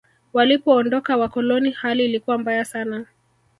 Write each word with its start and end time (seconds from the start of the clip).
walipoondoka 0.33 1.17
wakoloni 1.17 1.71
hali 1.71 2.05
ilikuwa 2.05 2.37
mbaya 2.37 2.65
sana 2.65 3.05